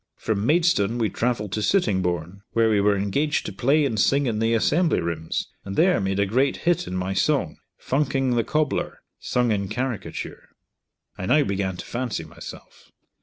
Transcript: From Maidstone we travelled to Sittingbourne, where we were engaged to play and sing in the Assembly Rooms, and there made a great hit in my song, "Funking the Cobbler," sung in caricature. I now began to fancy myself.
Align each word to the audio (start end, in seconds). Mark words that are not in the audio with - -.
From 0.15 0.47
Maidstone 0.47 0.97
we 0.97 1.11
travelled 1.11 1.51
to 1.51 1.61
Sittingbourne, 1.61 2.41
where 2.53 2.71
we 2.71 2.81
were 2.81 2.97
engaged 2.97 3.45
to 3.45 3.53
play 3.53 3.85
and 3.85 3.99
sing 3.99 4.25
in 4.25 4.39
the 4.39 4.55
Assembly 4.55 4.99
Rooms, 4.99 5.47
and 5.63 5.75
there 5.75 6.01
made 6.01 6.19
a 6.19 6.25
great 6.25 6.57
hit 6.65 6.87
in 6.87 6.95
my 6.97 7.13
song, 7.13 7.57
"Funking 7.77 8.31
the 8.31 8.43
Cobbler," 8.43 9.01
sung 9.19 9.51
in 9.51 9.67
caricature. 9.67 10.49
I 11.19 11.27
now 11.27 11.43
began 11.43 11.77
to 11.77 11.85
fancy 11.85 12.23
myself. 12.23 12.91